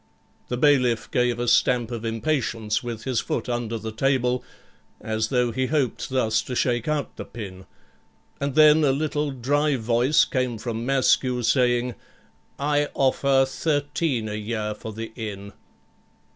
The 0.47 0.57
bailiff 0.57 1.11
gave 1.11 1.37
a 1.37 1.47
stamp 1.47 1.91
of 1.91 2.03
impatience 2.03 2.81
with 2.81 3.03
his 3.03 3.19
foot 3.19 3.47
under 3.47 3.77
the 3.77 3.91
table 3.91 4.43
as 4.99 5.27
though 5.27 5.51
he 5.51 5.67
hoped 5.67 6.09
thus 6.09 6.41
to 6.41 6.55
shake 6.55 6.87
out 6.87 7.17
the 7.17 7.23
pin, 7.23 7.67
and 8.39 8.55
then 8.55 8.83
a 8.83 8.91
little 8.93 9.29
dry 9.29 9.75
voice 9.75 10.25
came 10.25 10.57
from 10.57 10.87
Maskew, 10.87 11.43
saying 11.43 11.93
'I 12.57 12.87
offer 12.95 13.45
13 13.47 14.27
a 14.27 14.33
year 14.33 14.73
for 14.73 14.91
the 14.91 15.11
inn.' 15.15 15.53